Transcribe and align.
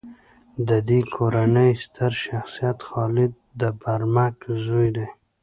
د 0.67 0.69
دې 0.87 0.99
کورنۍ 1.15 1.71
ستر 1.83 2.11
شخصیت 2.25 2.77
خالد 2.87 3.31
د 3.59 3.61
برمک 3.81 4.37
زوی 4.65 4.89
دی. 4.95 5.07